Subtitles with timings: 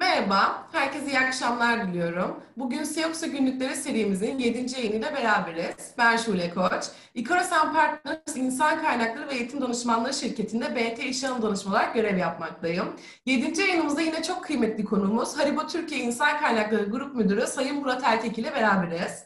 [0.00, 2.40] Merhaba, herkese iyi akşamlar diliyorum.
[2.56, 4.80] Bugün Seox'a Günlükleri serimizin 7.
[4.80, 5.94] yayınıyla beraberiz.
[5.98, 6.84] Ben Şule Koç.
[7.14, 12.96] Ikarasan Partners İnsan Kaynakları ve Eğitim Danışmanlığı şirketinde BT İş Hanım Danışman olarak görev yapmaktayım.
[13.26, 13.60] 7.
[13.60, 18.54] yayınımızda yine çok kıymetli konuğumuz Haribo Türkiye İnsan Kaynakları Grup Müdürü Sayın Murat Erkek ile
[18.54, 19.24] beraberiz.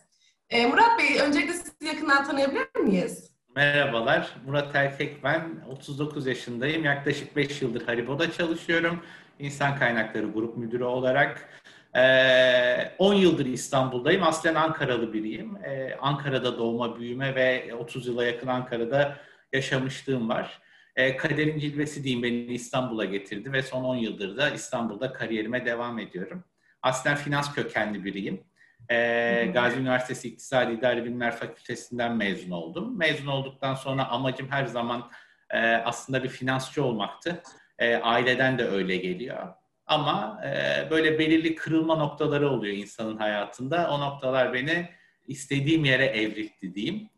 [0.50, 3.30] Ee, Murat Bey, öncelikle sizi yakından tanıyabilir miyiz?
[3.56, 5.42] Merhabalar, Murat Erkek ben.
[5.70, 6.84] 39 yaşındayım.
[6.84, 9.02] Yaklaşık 5 yıldır Haribo'da çalışıyorum.
[9.38, 11.48] İnsan Kaynakları Grup Müdürü olarak.
[11.96, 14.22] Ee, 10 yıldır İstanbul'dayım.
[14.22, 15.56] Aslen Ankaralı biriyim.
[15.56, 19.16] Ee, Ankara'da doğma, büyüme ve 30 yıla yakın Ankara'da
[19.52, 20.62] yaşamışlığım var.
[20.96, 25.98] Ee, kaderin cilvesi diyeyim beni İstanbul'a getirdi ve son 10 yıldır da İstanbul'da kariyerime devam
[25.98, 26.44] ediyorum.
[26.82, 28.44] Aslen finans kökenli biriyim.
[28.90, 32.98] Ee, Gazi Üniversitesi İktisadi İdari Bilimler Fakültesinden mezun oldum.
[32.98, 35.10] Mezun olduktan sonra amacım her zaman
[35.50, 37.42] e, aslında bir finansçı olmaktı.
[37.78, 39.48] E, aileden de öyle geliyor.
[39.86, 43.90] Ama e, böyle belirli kırılma noktaları oluyor insanın hayatında.
[43.90, 44.88] O noktalar beni
[45.26, 47.08] istediğim yere evriltti diyeyim.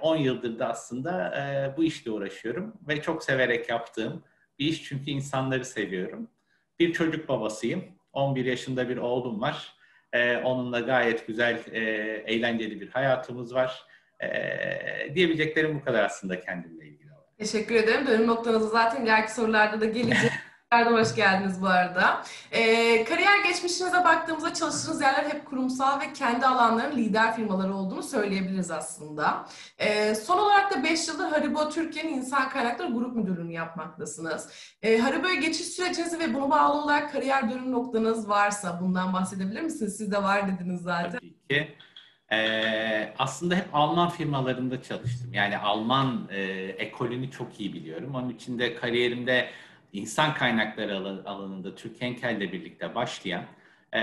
[0.00, 4.24] 10 e, yıldır da aslında e, bu işle uğraşıyorum ve çok severek yaptığım
[4.58, 6.30] bir iş çünkü insanları seviyorum.
[6.78, 7.84] Bir çocuk babasıyım.
[8.12, 9.74] 11 yaşında bir oğlum var.
[10.12, 11.80] E, onunla gayet güzel, e,
[12.26, 13.86] eğlenceli bir hayatımız var.
[14.22, 17.01] E, diyebileceklerim bu kadar aslında kendimle ilgili.
[17.42, 18.06] Teşekkür ederim.
[18.06, 20.32] Dönüm noktanızı zaten ileriki sorularda da gelecek.
[20.90, 22.22] hoş geldiniz bu arada.
[22.52, 28.70] Ee, kariyer geçmişinize baktığımızda çalıştığınız yerler hep kurumsal ve kendi alanların lider firmaları olduğunu söyleyebiliriz
[28.70, 29.46] aslında.
[29.78, 34.48] Ee, son olarak da 5 yıldır Haribo Türkiye'nin insan kaynakları grup müdürlüğünü yapmaktasınız.
[34.82, 39.96] Ee, Haribo'ya geçiş sürecinizi ve buna bağlı olarak kariyer dönüm noktanız varsa bundan bahsedebilir misiniz?
[39.96, 41.10] Siz de var dediniz zaten.
[41.10, 41.76] Tabii ki.
[42.32, 45.34] Ee, aslında hep Alman firmalarında çalıştım.
[45.34, 46.42] Yani Alman e,
[46.78, 48.14] ekolünü çok iyi biliyorum.
[48.14, 49.50] Onun için de kariyerimde
[49.92, 53.44] insan kaynakları alanında Türk Henkel'le birlikte başlayan
[53.92, 54.02] e,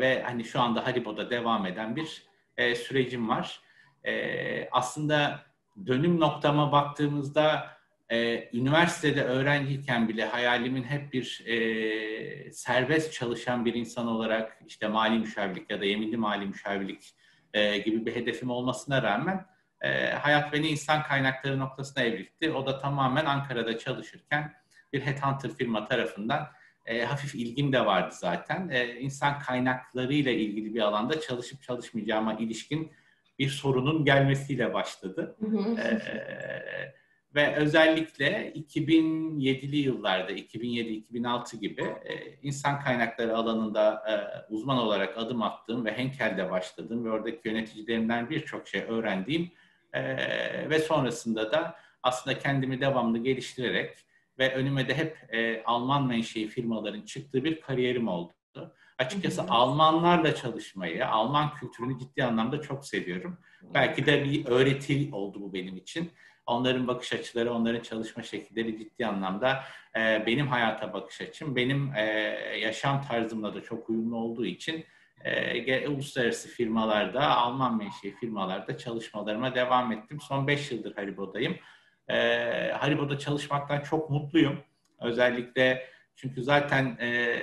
[0.00, 2.22] ve hani şu anda Haribo'da devam eden bir
[2.56, 3.60] e, sürecim var.
[4.04, 5.40] E, aslında
[5.86, 7.70] dönüm noktama baktığımızda
[8.10, 15.18] e, üniversitede öğrenciyken bile hayalimin hep bir e, serbest çalışan bir insan olarak işte mali
[15.18, 17.14] müşavirlik ya da yeminli mali müşavirlik
[17.54, 19.46] e, gibi bir hedefim olmasına rağmen
[19.80, 22.50] e, hayat beni insan kaynakları noktasına evrildi.
[22.50, 24.52] O da tamamen Ankara'da çalışırken
[24.92, 26.48] bir headhunter firma tarafından
[26.86, 28.68] e, hafif ilgim de vardı zaten.
[28.68, 32.92] E, insan kaynakları ile ilgili bir alanda çalışıp çalışmayacağıma ilişkin
[33.38, 35.36] bir sorunun gelmesiyle başladı.
[35.78, 36.94] e,
[37.34, 44.14] ve özellikle 2007'li yıllarda, 2007-2006 gibi e, insan kaynakları alanında e,
[44.52, 49.50] uzman olarak adım attığım ve Henkel'de başladığım ve oradaki yöneticilerimden birçok şey öğrendiğim
[49.92, 50.02] e,
[50.70, 53.96] ve sonrasında da aslında kendimi devamlı geliştirerek
[54.38, 58.32] ve önüme de hep e, Alman menşei firmaların çıktığı bir kariyerim oldu.
[58.98, 59.50] Açıkçası hı hı.
[59.50, 63.38] Almanlarla çalışmayı, Alman kültürünü ciddi anlamda çok seviyorum.
[63.74, 66.10] Belki de bir öğreti oldu bu benim için.
[66.46, 69.64] Onların bakış açıları, onların çalışma şekilleri ciddi anlamda
[69.96, 72.02] e, benim hayata bakış açım, benim e,
[72.60, 74.84] yaşam tarzımla da çok uyumlu olduğu için
[75.24, 80.20] e, uluslararası firmalarda, Alman menşei firmalarda çalışmalarıma devam ettim.
[80.20, 81.56] Son 5 yıldır Haribo'dayım.
[82.08, 82.16] E,
[82.78, 84.58] Haribo'da çalışmaktan çok mutluyum.
[85.00, 87.38] Özellikle çünkü zaten e,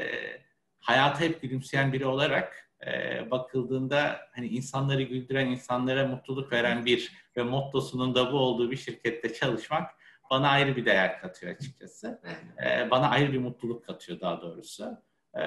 [0.80, 7.44] hayata hep gülümseyen biri olarak e, bakıldığında hani insanları güldüren, insanlara mutluluk veren bir ve
[7.44, 9.92] mottosunun da bu olduğu bir şirkette çalışmak
[10.32, 12.22] bana ayrı bir değer katıyor açıkçası.
[12.66, 14.98] E, bana ayrı bir mutluluk katıyor daha doğrusu.
[15.38, 15.44] E,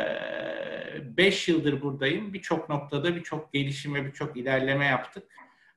[1.16, 2.32] beş yıldır buradayım.
[2.32, 5.24] Birçok noktada birçok gelişim ve birçok ilerleme yaptık.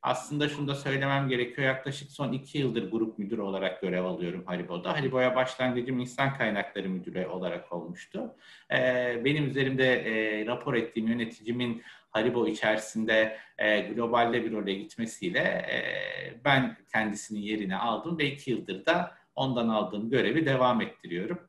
[0.07, 1.68] Aslında şunu da söylemem gerekiyor.
[1.68, 4.94] Yaklaşık son iki yıldır grup müdürü olarak görev alıyorum Haribo'da.
[4.94, 8.35] Haribo'ya başlangıcım insan kaynakları müdürü olarak olmuştu.
[8.72, 15.79] Ee, benim üzerimde e, rapor ettiğim yöneticimin Haribo içerisinde e, globalde bir role gitmesiyle e,
[16.45, 21.39] ben kendisinin yerini aldım ve iki yıldır da ondan aldığım görevi devam ettiriyorum.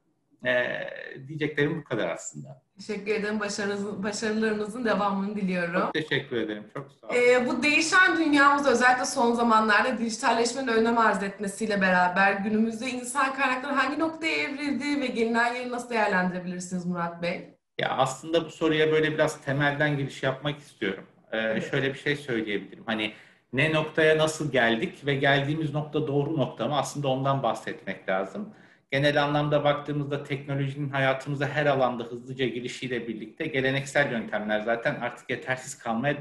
[0.46, 0.81] E,
[1.29, 2.62] diyeceklerim bu kadar aslında.
[2.76, 3.40] Teşekkür ederim.
[3.40, 5.81] Başarınızın, başarılarınızın devamını diliyorum.
[5.81, 6.64] Çok teşekkür ederim.
[6.75, 7.17] Çok sağ olun.
[7.17, 13.73] Ee, bu değişen dünyamızda özellikle son zamanlarda dijitalleşmenin önem arz etmesiyle beraber günümüzde insan kaynakları
[13.73, 17.55] hangi noktaya evrildi ve gelinen yeri nasıl değerlendirebilirsiniz Murat Bey?
[17.79, 21.05] Ya aslında bu soruya böyle biraz temelden giriş yapmak istiyorum.
[21.32, 21.70] Ee, evet.
[21.70, 22.84] Şöyle bir şey söyleyebilirim.
[22.87, 23.12] Hani
[23.52, 26.79] ne noktaya nasıl geldik ve geldiğimiz nokta doğru nokta mı?
[26.79, 28.55] Aslında ondan bahsetmek lazım
[28.90, 35.79] genel anlamda baktığımızda teknolojinin hayatımıza her alanda hızlıca girişiyle birlikte geleneksel yöntemler zaten artık yetersiz
[35.79, 36.17] kalmaya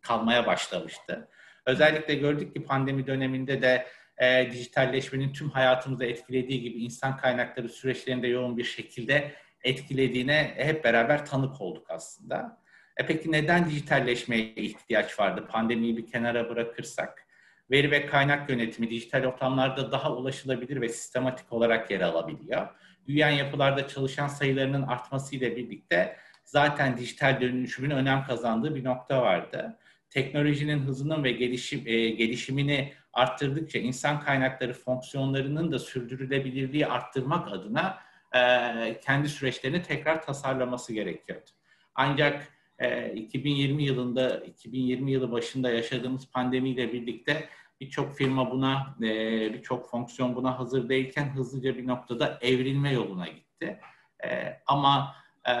[0.00, 1.28] kalmaya başlamıştı.
[1.66, 3.86] Özellikle gördük ki pandemi döneminde de
[4.18, 9.32] e, dijitalleşmenin tüm hayatımızı etkilediği gibi insan kaynakları süreçlerinde yoğun bir şekilde
[9.64, 12.58] etkilediğine hep beraber tanık olduk aslında.
[12.96, 15.46] E peki neden dijitalleşmeye ihtiyaç vardı?
[15.50, 17.27] Pandemiyi bir kenara bırakırsak.
[17.70, 22.68] Veri ve kaynak yönetimi dijital ortamlarda daha ulaşılabilir ve sistematik olarak yer alabiliyor.
[23.06, 29.78] Büyüyen yapılarda çalışan sayılarının artmasıyla birlikte zaten dijital dönüşümün önem kazandığı bir nokta vardı.
[30.10, 37.98] Teknolojinin hızının ve gelişim, e, gelişimini arttırdıkça insan kaynakları fonksiyonlarının da sürdürülebilirliği arttırmak adına
[38.34, 41.50] e, kendi süreçlerini tekrar tasarlaması gerekiyordu.
[41.94, 47.48] Ancak e, 2020 yılında, 2020 yılı başında yaşadığımız pandemiyle birlikte
[47.80, 53.80] birçok firma buna, e, birçok fonksiyon buna hazır değilken hızlıca bir noktada evrilme yoluna gitti.
[54.24, 55.14] E, ama
[55.48, 55.52] e,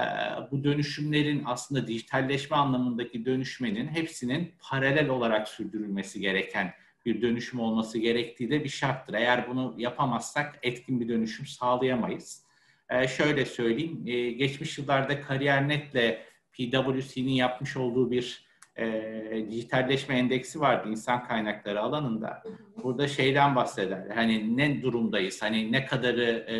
[0.50, 6.74] bu dönüşümlerin aslında dijitalleşme anlamındaki dönüşmenin hepsinin paralel olarak sürdürülmesi gereken
[7.06, 9.14] bir dönüşüm olması gerektiği de bir şarttır.
[9.14, 12.44] Eğer bunu yapamazsak etkin bir dönüşüm sağlayamayız.
[12.90, 16.18] Ee, şöyle söyleyeyim, ee, geçmiş yıllarda KariyerNet'le
[16.58, 22.42] PwC'nin yapmış olduğu bir e, dijitalleşme endeksi vardı insan kaynakları alanında.
[22.82, 24.16] Burada şeyden bahsederler.
[24.16, 25.42] Hani ne durumdayız?
[25.42, 26.56] Hani ne kadarı e,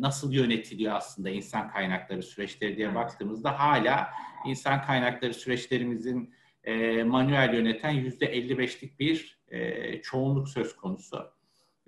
[0.00, 4.10] nasıl yönetiliyor aslında insan kaynakları süreçleri diye baktığımızda hala
[4.46, 6.34] insan kaynakları süreçlerimizin
[6.64, 11.36] e, manuel yöneten yüzde 55'lik bir e, çoğunluk söz konusu.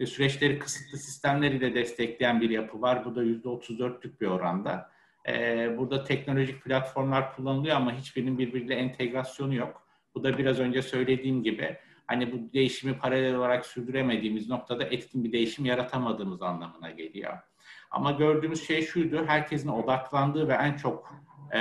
[0.01, 3.05] Ve süreçleri kısıtlı sistemler ile destekleyen bir yapı var.
[3.05, 4.91] Bu da yüzde 34'lük bir oranda.
[5.29, 9.83] E, burada teknolojik platformlar kullanılıyor ama hiçbirinin birbiriyle entegrasyonu yok.
[10.15, 11.77] Bu da biraz önce söylediğim gibi
[12.07, 17.39] hani bu değişimi paralel olarak sürdüremediğimiz noktada etkin bir değişim yaratamadığımız anlamına geliyor.
[17.91, 21.15] Ama gördüğümüz şey şuydu, herkesin odaklandığı ve en çok
[21.55, 21.61] e,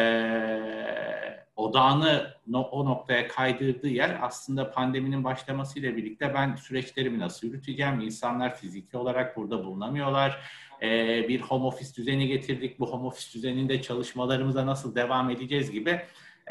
[1.57, 7.99] odağını no, o noktaya kaydırdığı yer aslında pandeminin başlamasıyla birlikte ben süreçlerimi nasıl yürüteceğim?
[7.99, 10.41] İnsanlar fiziki olarak burada bulunamıyorlar.
[10.81, 12.79] Ee, bir home office düzeni getirdik.
[12.79, 16.01] Bu home office düzeninde çalışmalarımıza nasıl devam edeceğiz gibi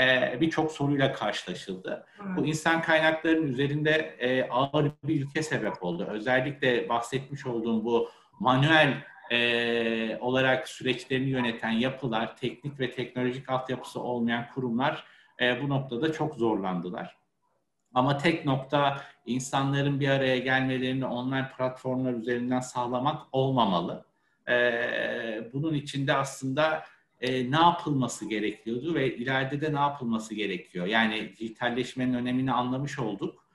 [0.00, 2.06] e, birçok soruyla karşılaşıldı.
[2.18, 2.36] Hmm.
[2.36, 6.06] Bu insan kaynaklarının üzerinde e, ağır bir ülke sebep oldu.
[6.10, 8.10] Özellikle bahsetmiş olduğum bu
[8.40, 15.04] manuel e, olarak süreçlerini yöneten yapılar, teknik ve teknolojik altyapısı olmayan kurumlar
[15.40, 17.16] e, bu noktada çok zorlandılar.
[17.94, 24.04] Ama tek nokta insanların bir araya gelmelerini online platformlar üzerinden sağlamak olmamalı.
[24.48, 24.54] E,
[25.52, 26.84] bunun içinde aslında
[27.20, 30.86] e, ne yapılması gerekiyordu ve ileride de ne yapılması gerekiyor?
[30.86, 33.45] Yani dijitalleşmenin önemini anlamış olduk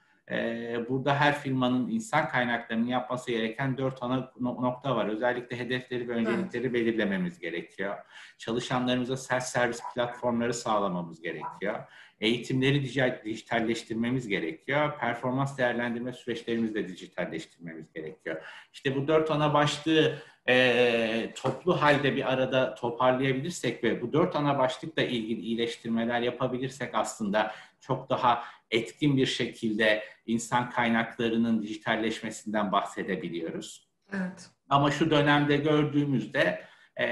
[0.89, 5.07] burada her firmanın insan kaynaklarını yapması gereken dört ana nokta var.
[5.07, 6.73] Özellikle hedefleri ve öncelikleri evet.
[6.73, 7.97] belirlememiz gerekiyor.
[8.37, 11.79] Çalışanlarımıza self servis platformları sağlamamız gerekiyor.
[12.19, 12.83] Eğitimleri
[13.25, 14.99] dijitalleştirmemiz gerekiyor.
[14.99, 18.41] Performans değerlendirme süreçlerimizi de dijitalleştirmemiz gerekiyor.
[18.73, 20.15] İşte bu dört ana başlığı
[20.49, 27.51] e, toplu halde bir arada toparlayabilirsek ve bu dört ana başlıkla ilgili iyileştirmeler yapabilirsek aslında
[27.79, 33.89] çok daha etkin bir şekilde insan kaynaklarının dijitalleşmesinden bahsedebiliyoruz.
[34.13, 34.49] Evet.
[34.69, 36.63] Ama şu dönemde gördüğümüzde
[36.99, 37.07] e,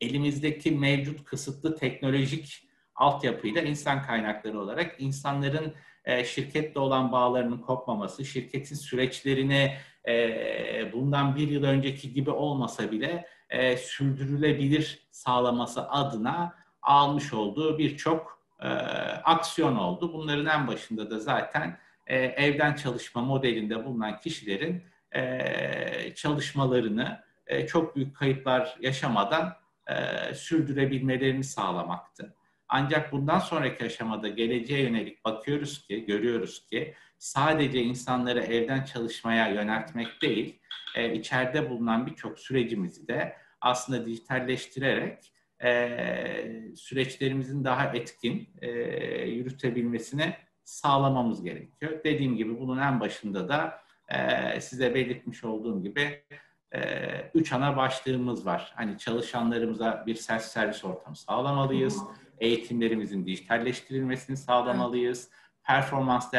[0.00, 5.74] elimizdeki mevcut kısıtlı teknolojik altyapıyla insan kaynakları olarak insanların
[6.04, 9.76] e, şirketle olan bağlarının kopmaması, şirketin süreçlerini
[10.08, 18.41] e, bundan bir yıl önceki gibi olmasa bile e, sürdürülebilir sağlaması adına almış olduğu birçok
[18.62, 18.66] e,
[19.24, 20.12] aksiyon oldu.
[20.12, 24.82] Bunların en başında da zaten e, evden çalışma modelinde bulunan kişilerin
[25.14, 29.94] e, çalışmalarını e, çok büyük kayıplar yaşamadan e,
[30.34, 32.34] sürdürebilmelerini sağlamaktı.
[32.68, 40.22] Ancak bundan sonraki aşamada geleceğe yönelik bakıyoruz ki, görüyoruz ki sadece insanları evden çalışmaya yöneltmek
[40.22, 40.60] değil,
[40.94, 45.31] e, içeride bulunan birçok sürecimizi de aslında dijitalleştirerek
[45.62, 48.70] e, süreçlerimizin daha etkin e,
[49.28, 52.04] yürütebilmesini sağlamamız gerekiyor.
[52.04, 56.24] Dediğim gibi bunun en başında da e, size belirtmiş olduğum gibi
[56.74, 56.80] e,
[57.34, 58.72] üç ana başlığımız var.
[58.76, 62.02] Hani çalışanlarımıza bir self servis ortamı sağlamalıyız.
[62.38, 65.30] Eğitimlerimizin dijitalleştirilmesini sağlamalıyız.
[65.64, 66.32] Performans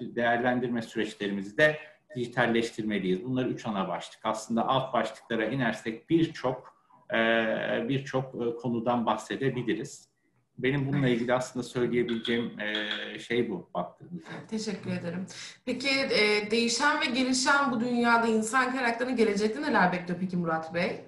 [0.00, 1.78] değerlendirme süreçlerimizi de
[2.16, 3.24] dijitalleştirmeliyiz.
[3.24, 4.20] Bunları üç ana başlık.
[4.24, 6.75] Aslında alt başlıklara inersek birçok
[7.88, 10.08] birçok e, konudan bahsedebiliriz.
[10.58, 14.28] Benim bununla ilgili aslında söyleyebileceğim e, şey bu baktığınızda.
[14.50, 15.26] Teşekkür ederim.
[15.64, 15.88] Peki
[16.50, 21.00] değişen ve gelişen bu dünyada insan kaynaklarını gelecekte neler bekliyor peki Murat Bey?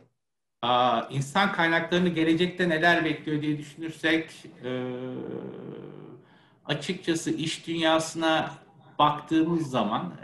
[0.63, 4.31] Aa, insan kaynaklarını gelecekte neler bekliyor diye düşünürsek
[6.65, 8.51] açıkçası iş dünyasına
[8.99, 10.15] baktığımız zaman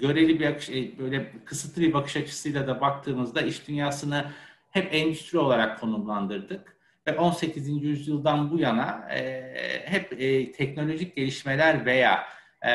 [0.00, 4.24] göreli bir böyle kısıtlı bir bakış açısıyla da baktığımızda iş dünyasını
[4.70, 7.68] hep endüstri olarak konumlandırdık ve 18.
[7.68, 9.42] yüzyıldan bu yana e,
[9.84, 12.26] hep e, teknolojik gelişmeler veya
[12.62, 12.70] e,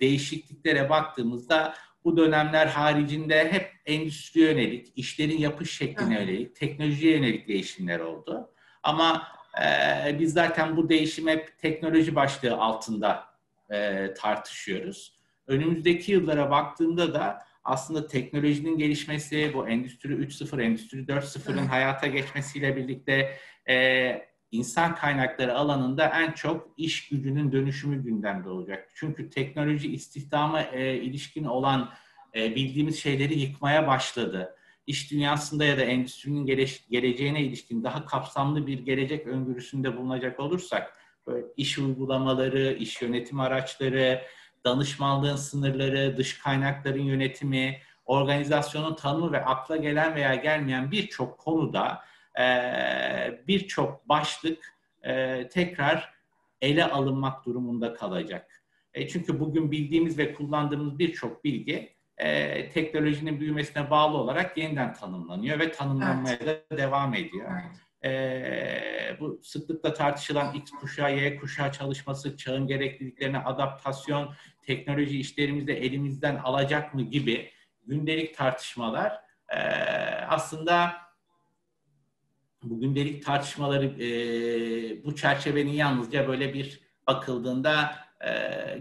[0.00, 1.74] değişikliklere baktığımızda
[2.04, 8.50] bu dönemler haricinde hep endüstri yönelik, işlerin yapış şekline yönelik, teknolojiye yönelik değişimler oldu.
[8.82, 9.28] Ama
[9.64, 13.24] e, biz zaten bu değişim hep teknoloji başlığı altında
[13.70, 15.16] e, tartışıyoruz.
[15.46, 23.38] Önümüzdeki yıllara baktığımda da aslında teknolojinin gelişmesi, bu Endüstri 3.0, Endüstri 4.0'ın hayata geçmesiyle birlikte
[23.68, 28.88] e, insan kaynakları alanında en çok iş gücünün dönüşümü gündemde olacak.
[28.94, 31.90] Çünkü teknoloji istihdama e, ilişkin olan
[32.36, 34.56] e, bildiğimiz şeyleri yıkmaya başladı.
[34.86, 40.98] İş dünyasında ya da endüstrinin gele, geleceğine ilişkin daha kapsamlı bir gelecek öngörüsünde bulunacak olursak,
[41.26, 44.22] böyle iş uygulamaları, iş yönetim araçları,
[44.66, 52.04] danışmanlığın sınırları, dış kaynakların yönetimi, organizasyonun tanımı ve akla gelen veya gelmeyen birçok konuda
[53.48, 54.76] birçok başlık
[55.50, 56.14] tekrar
[56.60, 58.62] ele alınmak durumunda kalacak.
[58.94, 65.58] E, çünkü bugün bildiğimiz ve kullandığımız birçok bilgi e, teknolojinin büyümesine bağlı olarak yeniden tanımlanıyor
[65.58, 66.70] ve tanımlanmaya evet.
[66.70, 67.50] da devam ediyor.
[67.52, 67.85] Evet.
[68.06, 76.36] E, bu sıklıkla tartışılan X kuşağı, Y kuşağı çalışması, çağın gerekliliklerine adaptasyon, teknoloji işlerimizde elimizden
[76.36, 77.50] alacak mı gibi
[77.86, 79.58] gündelik tartışmalar e,
[80.28, 80.92] aslında
[82.62, 84.08] bu gündelik tartışmaları e,
[85.04, 87.96] bu çerçevenin yalnızca böyle bir bakıldığında
[88.26, 88.30] e,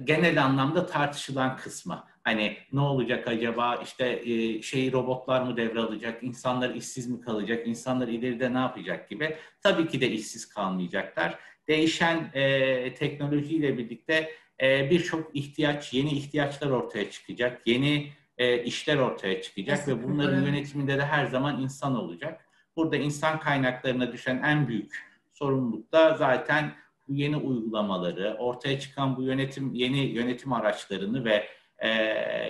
[0.03, 2.03] genel anlamda tartışılan kısmı.
[2.25, 8.07] Hani ne olacak acaba işte e, şeyi robotlar mı devralacak, insanlar işsiz mi kalacak, insanlar
[8.07, 9.35] ileride ne yapacak gibi.
[9.61, 11.39] Tabii ki de işsiz kalmayacaklar.
[11.67, 19.41] Değişen e, teknolojiyle birlikte e, birçok ihtiyaç, yeni ihtiyaçlar ortaya çıkacak, yeni e, işler ortaya
[19.41, 20.03] çıkacak Kesinlikle.
[20.03, 22.45] ve bunların yönetiminde de her zaman insan olacak.
[22.75, 26.73] Burada insan kaynaklarına düşen en büyük sorumluluk da zaten
[27.07, 31.47] bu yeni uygulamaları, ortaya çıkan bu yönetim yeni yönetim araçlarını ve
[31.79, 31.89] e,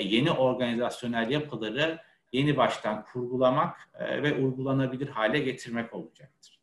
[0.03, 1.99] yeni organizasyonel yapıları
[2.31, 6.59] yeni baştan kurgulamak e, ve uygulanabilir hale getirmek olacaktır.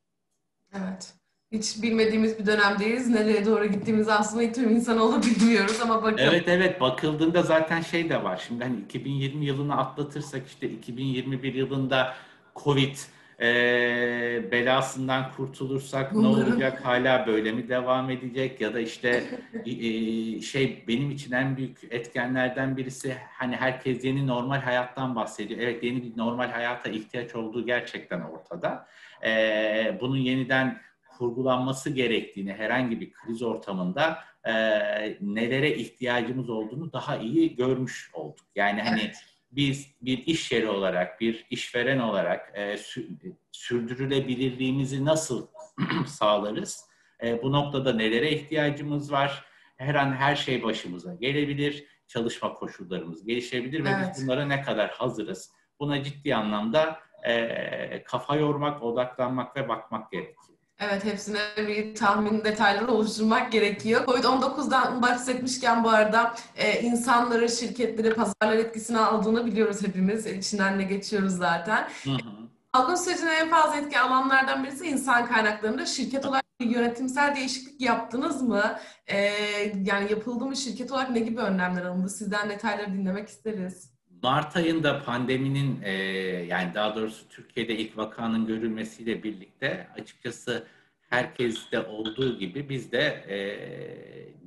[0.73, 1.15] Evet.
[1.53, 3.09] Hiç bilmediğimiz bir dönemdeyiz.
[3.09, 6.19] Nereye doğru gittiğimizi aslında tüm insanoğlu bilmiyoruz ama bakalım.
[6.19, 8.45] Evet evet bakıldığında zaten şey de var.
[8.49, 12.15] Şimdi hani 2020 yılını atlatırsak işte 2021 yılında
[12.57, 12.97] Covid
[13.43, 16.85] e, belasından kurtulursak ne olacak?
[16.85, 18.61] Hala böyle mi devam edecek?
[18.61, 19.25] Ya da işte
[19.67, 25.61] e, şey benim için en büyük etkenlerden birisi hani herkes yeni normal hayattan bahsediyor.
[25.61, 28.89] Evet yeni bir normal hayata ihtiyaç olduğu gerçekten ortada.
[29.25, 30.81] E, bunun yeniden
[31.19, 34.53] kurgulanması gerektiğini herhangi bir kriz ortamında e,
[35.21, 38.47] nelere ihtiyacımız olduğunu daha iyi görmüş olduk.
[38.55, 42.77] Yani hani evet biz bir iş yeri olarak, bir işveren olarak e,
[43.53, 45.47] sürdürülebilirliğimizi nasıl
[46.07, 46.85] sağlarız?
[47.23, 49.45] E, bu noktada nelere ihtiyacımız var?
[49.77, 54.15] Her an her şey başımıza gelebilir, çalışma koşullarımız gelişebilir ve evet.
[54.17, 55.53] biz bunlara ne kadar hazırız?
[55.81, 60.59] Buna ciddi anlamda e, kafa yormak, odaklanmak ve bakmak gerekiyor.
[60.85, 64.07] Evet, hepsine bir tahmin detayları oluşturmak gerekiyor.
[64.07, 70.27] Covid-19'dan bahsetmişken bu arada e, insanları, şirketleri, pazarlar etkisine aldığını biliyoruz hepimiz.
[70.27, 71.89] İçinden de geçiyoruz zaten.
[72.05, 72.17] Hı hı.
[72.75, 75.87] Salgın sürecine en fazla etki alanlardan birisi insan kaynaklarında.
[75.87, 78.79] Şirket olarak bir yönetimsel değişiklik yaptınız mı?
[79.07, 79.17] Ee,
[79.85, 82.09] yani yapıldı mı şirket olarak ne gibi önlemler alındı?
[82.09, 83.92] Sizden detayları dinlemek isteriz.
[84.23, 85.93] Mart ayında pandeminin e,
[86.49, 90.67] yani daha doğrusu Türkiye'de ilk vakanın görülmesiyle birlikte açıkçası
[91.11, 93.39] herkeste olduğu gibi biz de e,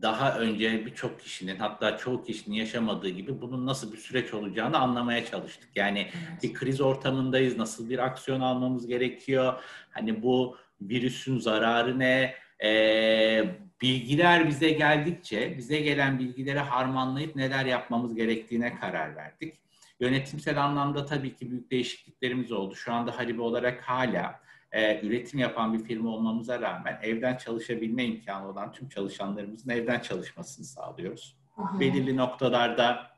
[0.02, 5.26] daha önce birçok kişinin hatta çoğu kişinin yaşamadığı gibi bunun nasıl bir süreç olacağını anlamaya
[5.26, 5.70] çalıştık.
[5.76, 6.08] Yani
[6.44, 13.46] bir kriz ortamındayız, nasıl bir aksiyon almamız gerekiyor, hani bu virüsün zararı ne, e,
[13.82, 19.65] bilgiler bize geldikçe bize gelen bilgileri harmanlayıp neler yapmamız gerektiğine karar verdik.
[20.00, 22.76] Yönetimsel anlamda tabii ki büyük değişikliklerimiz oldu.
[22.76, 24.40] Şu anda Halibe olarak hala
[24.72, 30.66] e, üretim yapan bir firma olmamıza rağmen evden çalışabilme imkanı olan tüm çalışanlarımızın evden çalışmasını
[30.66, 31.38] sağlıyoruz.
[31.58, 31.80] Aha.
[31.80, 33.12] Belirli noktalarda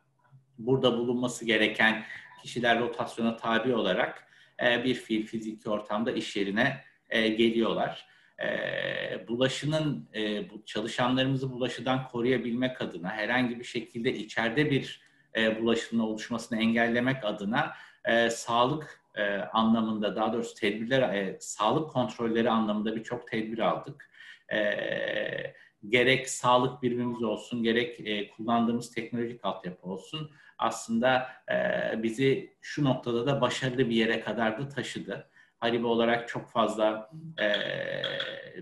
[0.57, 2.03] burada bulunması gereken
[2.41, 4.27] kişiler rotasyona tabi olarak
[4.63, 8.07] e, bir fiil fiziki ortamda iş yerine e, geliyorlar.
[8.43, 15.06] E, bulaşının e, bu çalışanlarımızı bulaşıdan koruyabilmek adına herhangi bir şekilde içeride bir
[15.37, 17.71] e, bulaşının oluşmasını engellemek adına
[18.05, 24.09] e, sağlık e, anlamında daha doğrusu tedbirler, e, sağlık kontrolleri anlamında birçok tedbir aldık.
[24.53, 25.53] E,
[25.89, 33.27] gerek sağlık birimimiz olsun, gerek e, kullandığımız teknolojik altyapı olsun aslında e, bizi şu noktada
[33.27, 35.29] da başarılı bir yere kadar da taşıdı.
[35.59, 37.53] Haribo olarak çok fazla e,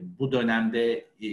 [0.02, 1.28] bu dönemde e,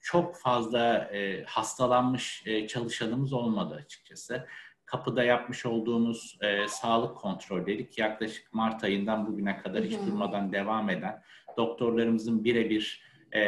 [0.00, 4.46] çok fazla e, hastalanmış e, çalışanımız olmadı açıkçası.
[4.86, 10.90] Kapıda yapmış olduğumuz e, sağlık kontrolleri ki yaklaşık Mart ayından bugüne kadar hiç durmadan devam
[10.90, 11.22] eden
[11.56, 13.40] doktorlarımızın birebir e,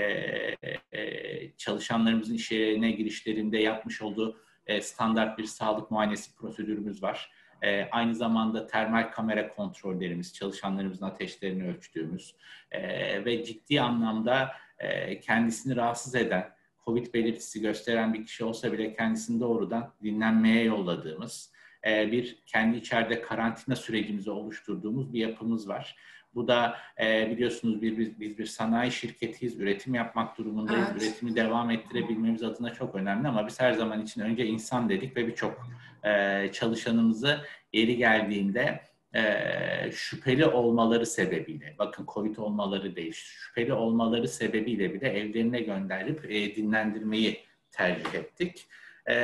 [0.93, 7.31] e, çalışanlarımızın iş yerine girişlerinde yapmış olduğu e, standart bir sağlık muayenesi prosedürümüz var.
[7.63, 12.37] E, aynı zamanda termal kamera kontrollerimiz, çalışanlarımızın ateşlerini ölçtüğümüz
[12.71, 16.56] e, ve ciddi anlamda e, kendisini rahatsız eden,
[16.87, 21.53] COVID belirtisi gösteren bir kişi olsa bile kendisini doğrudan dinlenmeye yolladığımız
[21.87, 25.97] e, bir kendi içeride karantina sürecimizi oluşturduğumuz bir yapımız var.
[26.35, 30.89] Bu da e, biliyorsunuz bir, biz, biz bir sanayi şirketiyiz, üretim yapmak durumundayız.
[30.93, 31.03] Evet.
[31.03, 35.27] Üretimi devam ettirebilmemiz adına çok önemli ama biz her zaman için önce insan dedik ve
[35.27, 35.69] birçok
[36.05, 37.41] e, çalışanımızı
[37.73, 38.81] yeri geldiğinde
[39.17, 46.57] e, şüpheli olmaları sebebiyle, bakın COVID olmaları değil, şüpheli olmaları sebebiyle bile evlerine gönderip e,
[46.57, 48.67] dinlendirmeyi tercih ettik.
[49.07, 49.15] E,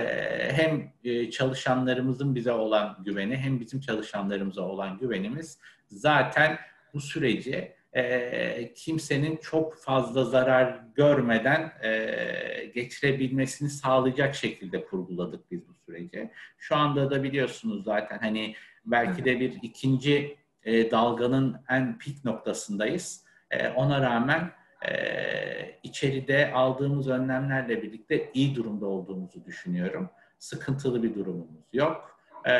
[0.52, 5.58] hem e, çalışanlarımızın bize olan güveni hem bizim çalışanlarımıza olan güvenimiz
[5.88, 6.58] zaten
[6.94, 15.74] bu süreci e, kimsenin çok fazla zarar görmeden e, geçirebilmesini sağlayacak şekilde kurguladık biz bu
[15.86, 16.30] süreci.
[16.58, 23.24] Şu anda da biliyorsunuz zaten hani belki de bir ikinci e, dalganın en pik noktasındayız.
[23.50, 24.50] E, ona rağmen
[24.88, 30.10] e, içeride aldığımız önlemlerle birlikte iyi durumda olduğumuzu düşünüyorum.
[30.38, 32.18] Sıkıntılı bir durumumuz yok.
[32.44, 32.52] E,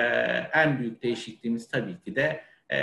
[0.52, 2.79] en büyük değişikliğimiz tabii ki de e,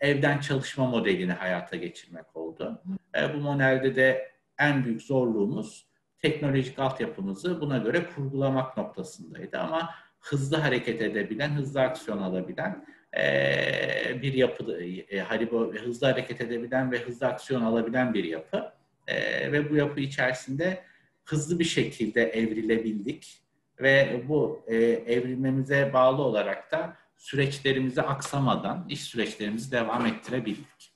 [0.00, 2.82] evden çalışma modelini hayata geçirmek oldu.
[3.16, 5.86] E, bu modelde de en büyük zorluğumuz
[6.18, 9.90] teknolojik altyapımızı buna göre kurgulamak noktasındaydı ama
[10.22, 12.84] hızlı hareket edebilen, hızlı aksiyon alabilen
[13.16, 18.72] e, bir yapı, e, Haribo hızlı hareket edebilen ve hızlı aksiyon alabilen bir yapı
[19.06, 20.84] e, ve bu yapı içerisinde
[21.24, 23.42] hızlı bir şekilde evrilebildik
[23.80, 30.92] ve bu e, evrilmemize bağlı olarak da süreçlerimizi aksamadan iş süreçlerimizi devam ettirebildik.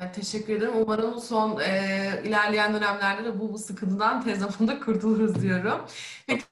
[0.00, 0.72] Evet, teşekkür ederim.
[0.76, 5.86] Umarım son e, ilerleyen dönemlerde de bu, bu sıkıntıdan tez zamanda kurtuluruz diyorum.
[6.26, 6.44] Peki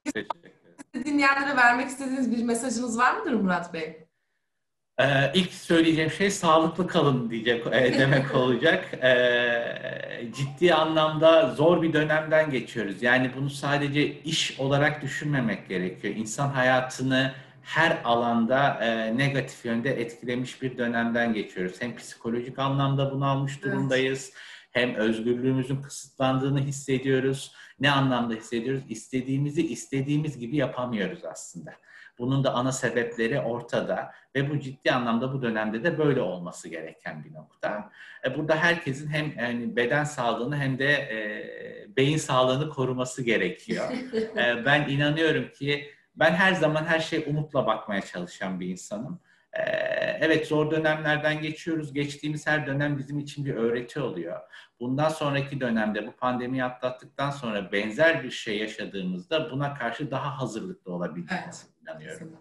[1.04, 4.08] dinleyenlere vermek istediğiniz bir mesajınız var mıdır Murat Bey?
[5.00, 8.94] Ee, ilk söyleyeceğim şey sağlıklı kalın diyecek e, demek olacak.
[9.02, 13.02] Ee, ciddi anlamda zor bir dönemden geçiyoruz.
[13.02, 16.14] Yani bunu sadece iş olarak düşünmemek gerekiyor.
[16.16, 17.32] İnsan hayatını
[17.62, 21.76] her alanda e, negatif yönde etkilemiş bir dönemden geçiyoruz.
[21.80, 24.30] Hem psikolojik anlamda bunu almış durumdayız.
[24.32, 24.38] Evet.
[24.70, 27.52] Hem özgürlüğümüzün kısıtlandığını hissediyoruz.
[27.80, 28.82] Ne anlamda hissediyoruz?
[28.88, 31.74] İstediğimizi istediğimiz gibi yapamıyoruz aslında.
[32.18, 37.24] Bunun da ana sebepleri ortada ve bu ciddi anlamda bu dönemde de böyle olması gereken
[37.24, 37.90] bir nokta.
[38.24, 43.92] E, burada herkesin hem yani beden sağlığını hem de e, beyin sağlığını koruması gerekiyor.
[44.36, 49.20] e, ben inanıyorum ki ben her zaman her şey umutla bakmaya çalışan bir insanım.
[49.52, 49.88] Ee,
[50.20, 51.92] evet zor dönemlerden geçiyoruz.
[51.92, 54.40] Geçtiğimiz her dönem bizim için bir öğreti oluyor.
[54.80, 60.92] Bundan sonraki dönemde bu pandemiyi atlattıktan sonra benzer bir şey yaşadığımızda buna karşı daha hazırlıklı
[60.92, 61.82] olabileceğimize evet.
[61.82, 62.36] inanıyorum.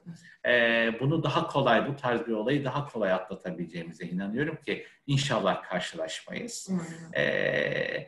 [0.46, 6.70] Ee, bunu daha kolay, bu tarz bir olayı daha kolay atlatabileceğimize inanıyorum ki inşallah karşılaşmayız.
[7.15, 8.08] Ee,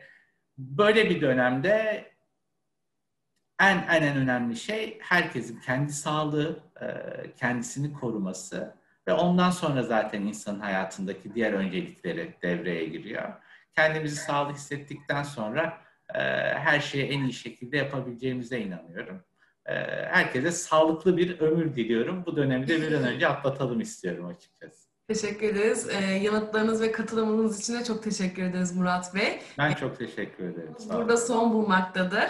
[0.58, 2.04] böyle bir dönemde
[3.60, 6.86] en en en önemli şey herkesin kendi sağlığı, e,
[7.36, 8.79] kendisini koruması
[9.10, 13.32] ve ondan sonra zaten insanın hayatındaki diğer öncelikleri devreye giriyor.
[13.76, 15.78] Kendimizi sağlıklı hissettikten sonra
[16.14, 16.18] e,
[16.54, 19.24] her şeyi en iyi şekilde yapabileceğimize inanıyorum.
[19.66, 19.74] E,
[20.10, 22.26] herkese sağlıklı bir ömür diliyorum.
[22.26, 24.90] Bu dönemi de bir an önce atlatalım istiyorum açıkçası.
[25.08, 25.88] Teşekkür ederiz.
[25.88, 29.40] E, yanıtlarınız ve katılımınız için de çok teşekkür ederiz Murat Bey.
[29.58, 30.74] Ben çok teşekkür ederim.
[30.92, 32.26] Burada son bulmaktadır.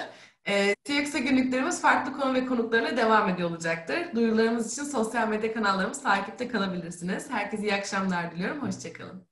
[0.49, 4.15] E, TX'e günlüklerimiz farklı konu ve konuklarına devam ediyor olacaktır.
[4.15, 7.31] Duyurularımız için sosyal medya kanallarımız takipte kalabilirsiniz.
[7.31, 8.63] Herkese iyi akşamlar diliyorum.
[8.63, 9.30] Hoşçakalın.